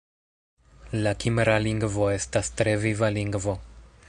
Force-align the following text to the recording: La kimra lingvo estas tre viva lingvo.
La 1.03 1.13
kimra 1.25 1.59
lingvo 1.67 2.09
estas 2.17 2.53
tre 2.63 2.77
viva 2.87 3.15
lingvo. 3.21 3.59